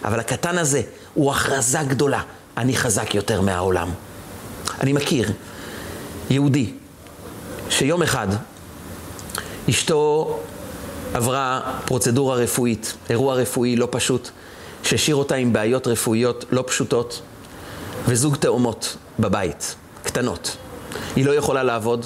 [0.05, 0.81] אבל הקטן הזה
[1.13, 2.21] הוא הכרזה גדולה.
[2.57, 3.89] אני חזק יותר מהעולם.
[4.81, 5.31] אני מכיר
[6.29, 6.73] יהודי
[7.69, 8.27] שיום אחד
[9.69, 10.39] אשתו
[11.13, 14.29] עברה פרוצדורה רפואית, אירוע רפואי לא פשוט,
[14.83, 17.21] שהשאיר אותה עם בעיות רפואיות לא פשוטות,
[18.07, 20.57] וזוג תאומות בבית, קטנות.
[21.15, 22.05] היא לא יכולה לעבוד,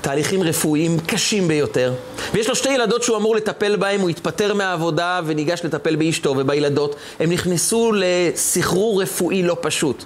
[0.00, 1.94] תהליכים רפואיים קשים ביותר,
[2.32, 6.96] ויש לו שתי ילדות שהוא אמור לטפל בהן, הוא התפטר מהעבודה וניגש לטפל באשתו ובילדות.
[7.20, 10.04] הם נכנסו לסחרור רפואי לא פשוט,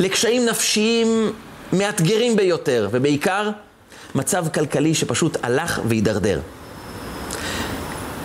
[0.00, 1.32] לקשיים נפשיים
[1.72, 3.50] מאתגרים ביותר, ובעיקר
[4.14, 6.40] מצב כלכלי שפשוט הלך והידרדר.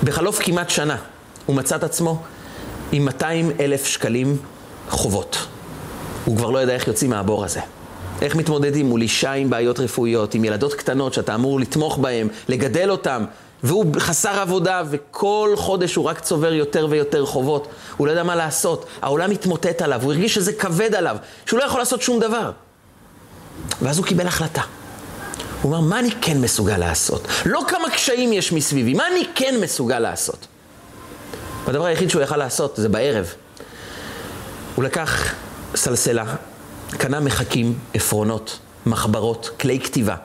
[0.03, 0.95] בחלוף כמעט שנה
[1.45, 2.21] הוא מצא את עצמו
[2.91, 4.37] עם 200 אלף שקלים
[4.89, 5.37] חובות.
[6.25, 7.59] הוא כבר לא ידע איך יוצאים מהבור הזה.
[8.21, 12.91] איך מתמודדים מול אישה עם בעיות רפואיות, עם ילדות קטנות שאתה אמור לתמוך בהן, לגדל
[12.91, 13.23] אותן,
[13.63, 17.67] והוא חסר עבודה, וכל חודש הוא רק צובר יותר ויותר חובות.
[17.97, 21.63] הוא לא יודע מה לעשות, העולם מתמוטט עליו, הוא הרגיש שזה כבד עליו, שהוא לא
[21.63, 22.51] יכול לעשות שום דבר.
[23.81, 24.61] ואז הוא קיבל החלטה.
[25.61, 27.27] הוא אמר, מה אני כן מסוגל לעשות?
[27.45, 30.47] לא כמה קשיים יש מסביבי, מה אני כן מסוגל לעשות?
[31.65, 33.33] והדבר היחיד שהוא יכל לעשות זה בערב.
[34.75, 35.33] הוא לקח
[35.75, 36.23] סלסלה,
[36.97, 40.15] קנה מחקים, עפרונות, מחברות, כלי כתיבה,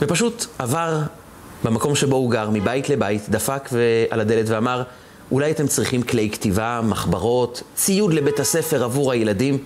[0.00, 0.98] ופשוט עבר
[1.64, 3.68] במקום שבו הוא גר, מבית לבית, דפק
[4.10, 4.82] על הדלת ואמר,
[5.32, 9.58] אולי אתם צריכים כלי כתיבה, מחברות, ציוד לבית הספר עבור הילדים.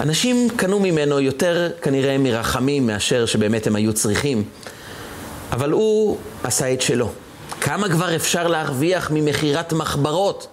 [0.00, 4.44] אנשים קנו ממנו יותר כנראה מרחמים מאשר שבאמת הם היו צריכים,
[5.52, 7.08] אבל הוא עשה את שלו.
[7.60, 10.46] כמה כבר אפשר להרוויח ממכירת מחברות?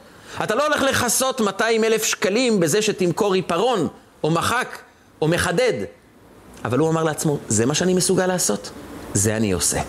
[0.44, 3.88] אתה לא הולך לכסות 200 אלף שקלים בזה שתמכור עיפרון,
[4.24, 4.78] או מחק,
[5.22, 5.74] או מחדד.
[6.66, 8.72] אבל הוא אמר לעצמו, זה מה שאני מסוגל לעשות?
[9.14, 9.82] זה אני עושה.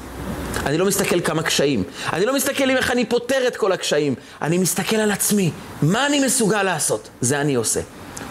[0.67, 4.59] אני לא מסתכל כמה קשיים, אני לא מסתכל איך אני פותר את כל הקשיים, אני
[4.59, 5.51] מסתכל על עצמי,
[5.83, 7.09] מה אני מסוגל לעשות?
[7.21, 7.81] זה אני עושה.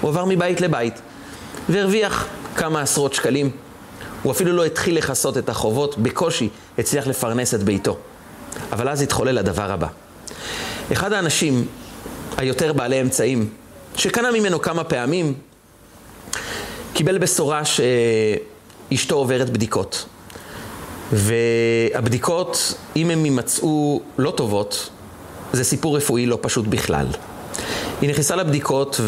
[0.02, 1.02] הוא עבר מבית לבית,
[1.70, 3.52] והרוויח כמה עשרות שקלים.
[4.24, 7.98] הוא אפילו לא התחיל לכסות את החובות, בקושי הצליח לפרנס את ביתו.
[8.72, 9.88] אבל אז התחולל הדבר הבא.
[10.94, 11.68] אחד האנשים
[12.38, 13.50] היותר בעלי אמצעים,
[13.96, 15.34] שקנה ממנו כמה פעמים,
[16.98, 20.06] קיבל בשורה שאשתו עוברת בדיקות.
[21.14, 24.90] והבדיקות, אם הן יימצאו לא טובות,
[25.54, 27.08] זה סיפור רפואי לא פשוט בכלל.
[28.02, 29.02] היא נכנסה לבדיקות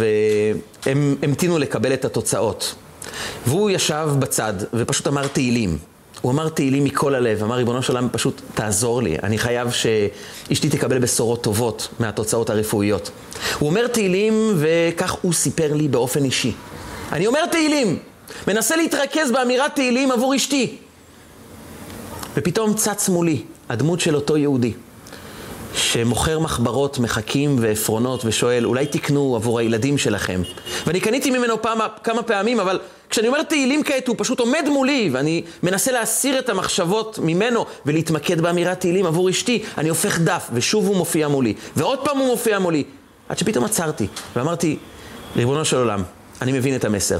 [0.86, 2.75] והם המתינו לקבל את התוצאות.
[3.47, 5.78] והוא ישב בצד ופשוט אמר תהילים.
[6.21, 10.69] הוא אמר תהילים מכל הלב, אמר ריבונו של עולם, פשוט תעזור לי, אני חייב שאשתי
[10.69, 13.12] תקבל בשורות טובות מהתוצאות הרפואיות.
[13.60, 16.54] הוא אומר תהילים וכך הוא סיפר לי באופן אישי.
[17.11, 17.99] אני אומר תהילים,
[18.47, 20.75] מנסה להתרכז באמירת תהילים עבור אשתי.
[22.35, 24.73] ופתאום צץ מולי הדמות של אותו יהודי,
[25.75, 30.41] שמוכר מחברות, מחקים ועפרונות ושואל, אולי תקנו עבור הילדים שלכם.
[30.87, 35.09] ואני קניתי ממנו פעם, כמה פעמים, אבל כשאני אומר תהילים כעת, הוא פשוט עומד מולי,
[35.13, 39.63] ואני מנסה להסיר את המחשבות ממנו ולהתמקד באמירת תהילים עבור אשתי.
[39.77, 42.83] אני הופך דף, ושוב הוא מופיע מולי, ועוד פעם הוא מופיע מולי.
[43.29, 44.77] עד שפתאום עצרתי, ואמרתי,
[45.35, 46.03] ריבונו של עולם,
[46.41, 47.19] אני מבין את המסר.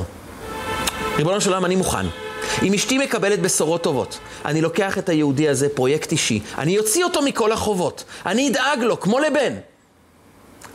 [1.18, 2.06] ריבונו של עולם, אני מוכן.
[2.64, 7.22] אם אשתי מקבלת בשורות טובות, אני לוקח את היהודי הזה, פרויקט אישי, אני אוציא אותו
[7.22, 9.54] מכל החובות, אני אדאג לו, כמו לבן.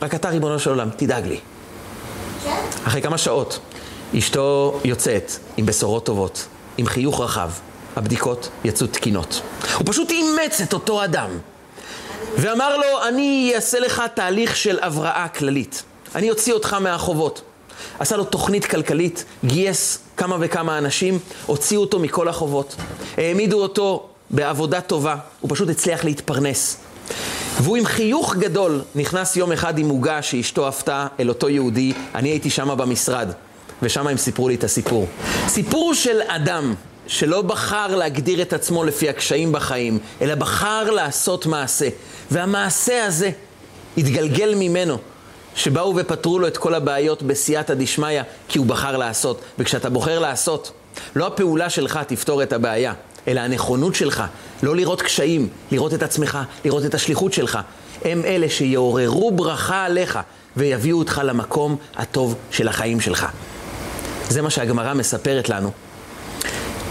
[0.01, 1.39] רק אתה, ריבונו של עולם, תדאג לי.
[2.43, 2.49] כן.
[2.87, 3.59] אחרי כמה שעות,
[4.17, 7.49] אשתו יוצאת עם בשורות טובות, עם חיוך רחב.
[7.95, 9.41] הבדיקות יצאו תקינות.
[9.75, 11.29] הוא פשוט אימץ את אותו אדם,
[12.37, 15.83] ואמר לו, אני אעשה לך תהליך של הבראה כללית.
[16.15, 17.41] אני אוציא אותך מהחובות.
[17.99, 22.75] עשה לו תוכנית כלכלית, גייס כמה וכמה אנשים, הוציאו אותו מכל החובות,
[23.17, 26.77] העמידו אותו בעבודה טובה, הוא פשוט הצליח להתפרנס.
[27.61, 32.29] והוא עם חיוך גדול נכנס יום אחד עם עוגה שאשתו עפתה אל אותו יהודי, אני
[32.29, 33.29] הייתי שם במשרד,
[33.81, 35.07] ושם הם סיפרו לי את הסיפור.
[35.47, 36.73] סיפור של אדם
[37.07, 41.87] שלא בחר להגדיר את עצמו לפי הקשיים בחיים, אלא בחר לעשות מעשה.
[42.31, 43.31] והמעשה הזה
[43.97, 44.97] התגלגל ממנו
[45.55, 49.41] שבאו ופתרו לו את כל הבעיות בסייעתא דשמיא, כי הוא בחר לעשות.
[49.59, 50.71] וכשאתה בוחר לעשות,
[51.15, 52.93] לא הפעולה שלך תפתור את הבעיה,
[53.27, 54.23] אלא הנכונות שלך,
[54.63, 57.59] לא לראות קשיים, לראות את עצמך, לראות את השליחות שלך.
[58.05, 60.19] הם אלה שיעוררו ברכה עליך
[60.57, 63.27] ויביאו אותך למקום הטוב של החיים שלך.
[64.29, 65.71] זה מה שהגמרא מספרת לנו.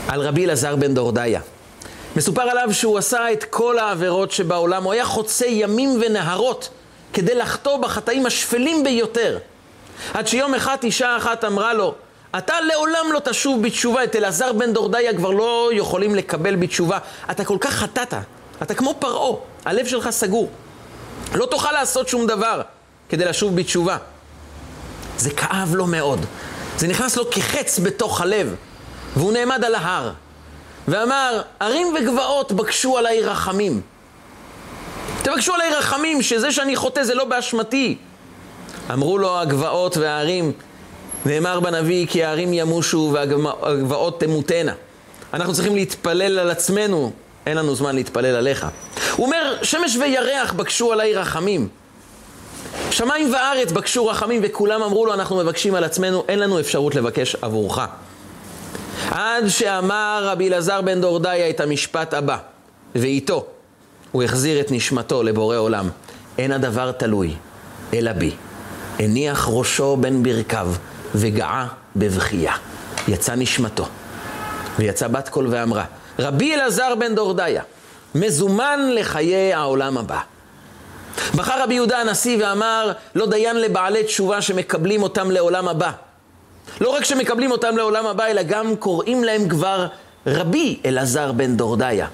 [0.08, 1.40] על רבי אלעזר בן דורדיה.
[2.16, 6.68] מסופר עליו שהוא עשה את כל העבירות שבעולם, הוא היה חוצה ימים ונהרות
[7.14, 9.38] כדי לחטוא בחטאים השפלים ביותר.
[10.14, 11.94] עד שיום אחד אישה אחת אמרה לו,
[12.38, 16.98] אתה לעולם לא תשוב בתשובה, את אלעזר בן דורדיה כבר לא יכולים לקבל בתשובה.
[17.30, 18.14] אתה כל כך חטאת,
[18.62, 20.50] אתה כמו פרעה, הלב שלך סגור.
[21.34, 22.62] לא תוכל לעשות שום דבר
[23.08, 23.96] כדי לשוב בתשובה.
[25.18, 26.26] זה כאב לו מאוד.
[26.78, 28.54] זה נכנס לו כחץ בתוך הלב,
[29.16, 30.12] והוא נעמד על ההר,
[30.88, 33.80] ואמר, ערים וגבעות בקשו עליי רחמים.
[35.24, 37.96] תבקשו עליי רחמים, שזה שאני חוטא זה לא באשמתי.
[38.92, 40.52] אמרו לו הגבעות והערים,
[41.26, 44.72] נאמר בנביא כי הערים ימושו והגבעות תמותנה.
[45.34, 47.12] אנחנו צריכים להתפלל על עצמנו,
[47.46, 48.66] אין לנו זמן להתפלל עליך.
[49.16, 51.68] הוא אומר, שמש וירח בקשו עליי רחמים.
[52.90, 57.36] שמיים וארץ בקשו רחמים וכולם אמרו לו, אנחנו מבקשים על עצמנו, אין לנו אפשרות לבקש
[57.42, 57.80] עבורך.
[59.10, 62.36] עד שאמר רבי אלעזר בן דורדיה את המשפט הבא,
[62.94, 63.46] ואיתו
[64.14, 65.88] הוא החזיר את נשמתו לבורא עולם.
[66.38, 67.34] אין הדבר תלוי,
[67.94, 68.30] אלא בי.
[68.98, 70.68] הניח ראשו בין ברכיו
[71.14, 72.52] וגאה בבכייה.
[73.08, 73.86] יצא נשמתו.
[74.78, 75.84] ויצא בת קול ואמרה,
[76.18, 77.62] רבי אלעזר בן דורדיה,
[78.14, 80.20] מזומן לחיי העולם הבא.
[81.34, 85.90] בחר רבי יהודה הנשיא ואמר, לא דיין לבעלי תשובה שמקבלים אותם לעולם הבא.
[86.80, 89.86] לא רק שמקבלים אותם לעולם הבא, אלא גם קוראים להם כבר
[90.26, 92.06] רבי אלעזר בן דורדיה.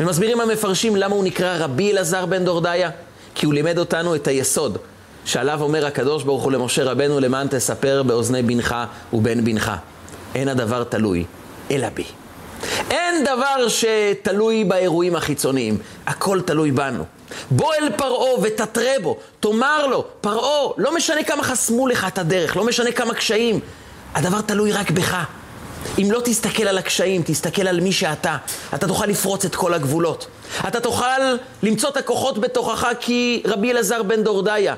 [0.00, 2.90] ומסבירים המפרשים למה הוא נקרא רבי אלעזר בן דורדיה,
[3.34, 4.78] כי הוא לימד אותנו את היסוד,
[5.24, 8.74] שעליו אומר הקדוש ברוך הוא למשה רבנו, למען תספר באוזני בנך
[9.12, 9.72] ובן בנך.
[10.34, 11.24] אין הדבר תלוי,
[11.70, 12.04] אלא בי.
[12.90, 17.04] אין דבר שתלוי באירועים החיצוניים, הכל תלוי בנו.
[17.50, 22.56] בוא אל פרעה ותתרה בו, תאמר לו, פרעה, לא משנה כמה חסמו לך את הדרך,
[22.56, 23.60] לא משנה כמה קשיים,
[24.14, 25.24] הדבר תלוי רק בך.
[25.98, 28.36] אם לא תסתכל על הקשיים, תסתכל על מי שאתה,
[28.74, 30.26] אתה תוכל לפרוץ את כל הגבולות.
[30.68, 31.20] אתה תוכל
[31.62, 34.74] למצוא את הכוחות בתוכך, כי רבי אלעזר בן דורדיה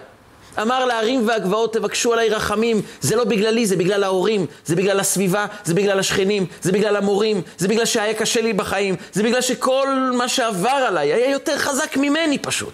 [0.63, 5.47] אמר להרים והגבעות תבקשו עליי רחמים, זה לא בגללי, זה בגלל ההורים, זה בגלל הסביבה,
[5.65, 10.11] זה בגלל השכנים, זה בגלל המורים, זה בגלל שהיה קשה לי בחיים, זה בגלל שכל
[10.17, 12.73] מה שעבר עליי היה יותר חזק ממני פשוט.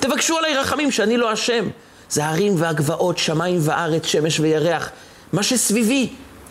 [0.00, 1.68] תבקשו עליי רחמים שאני לא אשם.
[2.10, 4.90] זה הרים והגבעות, שמיים וארץ, שמש וירח.
[5.32, 6.08] מה שסביבי,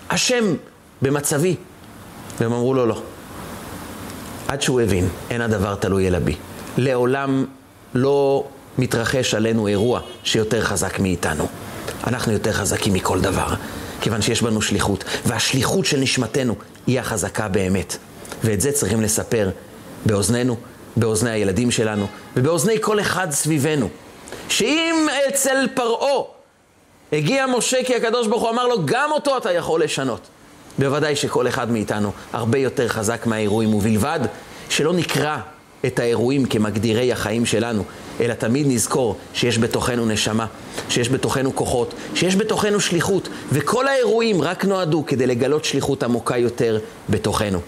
[0.08, 0.56] אשם
[1.02, 1.56] במצבי.
[2.40, 3.02] והם אמרו לו לא.
[4.48, 6.36] עד שהוא הבין, אין הדבר תלוי אלא בי.
[6.78, 7.46] לעולם
[7.94, 8.44] לא
[8.78, 11.48] מתרחש עלינו אירוע שיותר חזק מאיתנו.
[12.08, 13.54] אנחנו יותר חזקים מכל דבר,
[14.02, 16.56] כיוון שיש בנו שליחות, והשליחות של נשמתנו
[16.88, 17.98] היא החזקה באמת.
[18.44, 19.50] ואת זה צריכים לספר
[20.06, 20.58] באוזנינו,
[20.98, 23.90] באוזני הילדים שלנו, ובאוזני כל אחד סביבנו.
[24.50, 26.24] שאם אצל פרעה
[27.14, 30.28] הגיע משה כי הקדוש ברוך הוא אמר לו, גם אותו אתה יכול לשנות.
[30.80, 34.20] בוודאי שכל אחד מאיתנו הרבה יותר חזק מהאירועים, ובלבד
[34.70, 35.38] שלא נקרא
[35.86, 37.84] את האירועים כמגדירי החיים שלנו,
[38.22, 40.46] אלא תמיד נזכור שיש בתוכנו נשמה,
[40.90, 46.80] שיש בתוכנו כוחות, שיש בתוכנו שליחות, וכל האירועים רק נועדו כדי לגלות שליחות עמוקה יותר
[47.10, 47.60] בתוכנו.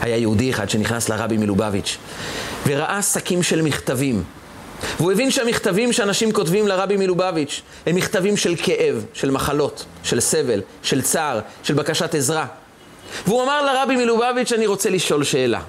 [0.00, 1.96] היה יהודי אחד שנכנס לרבי מלובביץ'
[2.66, 4.22] וראה שקים של מכתבים.
[4.96, 10.60] והוא הבין שהמכתבים שאנשים כותבים לרבי מלובביץ' הם מכתבים של כאב, של מחלות, של סבל,
[10.82, 12.46] של צער, של בקשת עזרה.
[13.26, 15.60] והוא אמר לרבי מלובביץ', אני רוצה לשאול שאלה.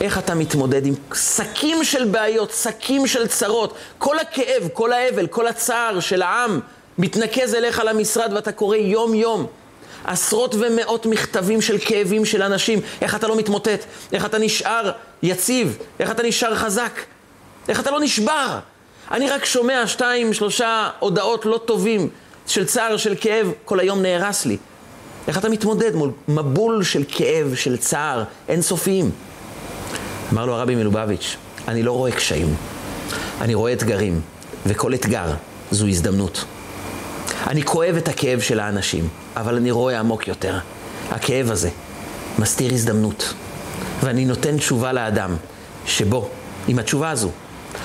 [0.00, 5.46] איך אתה מתמודד עם שקים של בעיות, שקים של צרות, כל הכאב, כל האבל, כל
[5.46, 6.60] הצער של העם
[6.98, 9.46] מתנקז אליך למשרד ואתה קורא יום-יום.
[10.04, 14.90] עשרות ומאות מכתבים של כאבים של אנשים, איך אתה לא מתמוטט, איך אתה נשאר
[15.22, 17.00] יציב, איך אתה נשאר חזק,
[17.68, 18.58] איך אתה לא נשבר.
[19.10, 22.08] אני רק שומע שתיים, שלושה הודעות לא טובים
[22.46, 24.56] של צער, של כאב, כל היום נהרס לי.
[25.28, 29.10] איך אתה מתמודד מול מבול של כאב, של צער, אינסופיים?
[30.32, 31.36] אמר לו הרבי מלובביץ',
[31.68, 32.54] אני לא רואה קשיים,
[33.40, 34.20] אני רואה אתגרים,
[34.66, 35.26] וכל אתגר
[35.70, 36.44] זו הזדמנות.
[37.46, 40.58] אני כואב את הכאב של האנשים, אבל אני רואה עמוק יותר.
[41.10, 41.70] הכאב הזה
[42.38, 43.34] מסתיר הזדמנות,
[44.00, 45.36] ואני נותן תשובה לאדם,
[45.86, 46.28] שבו,
[46.68, 47.30] עם התשובה הזו,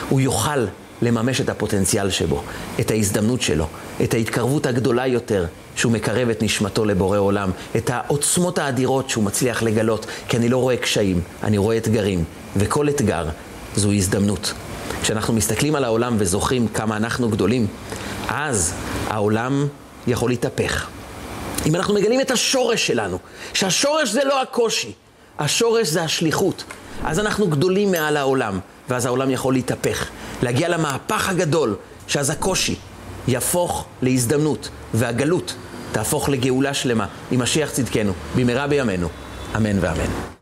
[0.09, 0.65] הוא יוכל
[1.01, 2.43] לממש את הפוטנציאל שבו,
[2.79, 3.67] את ההזדמנות שלו,
[4.03, 9.63] את ההתקרבות הגדולה יותר שהוא מקרב את נשמתו לבורא עולם, את העוצמות האדירות שהוא מצליח
[9.63, 12.23] לגלות, כי אני לא רואה קשיים, אני רואה אתגרים,
[12.55, 13.25] וכל אתגר
[13.75, 14.53] זו הזדמנות.
[15.01, 17.67] כשאנחנו מסתכלים על העולם וזוכרים כמה אנחנו גדולים,
[18.27, 18.73] אז
[19.07, 19.67] העולם
[20.07, 20.88] יכול להתהפך.
[21.65, 23.17] אם אנחנו מגלים את השורש שלנו,
[23.53, 24.93] שהשורש זה לא הקושי,
[25.39, 26.63] השורש זה השליחות,
[27.03, 28.59] אז אנחנו גדולים מעל העולם,
[28.89, 30.07] ואז העולם יכול להתהפך,
[30.43, 31.75] להגיע למהפך הגדול,
[32.07, 32.75] שאז הקושי
[33.27, 35.55] יהפוך להזדמנות, והגלות
[35.91, 39.07] תהפוך לגאולה שלמה עם משיח צדקנו, במהרה בימינו.
[39.55, 40.36] אמן ואמן.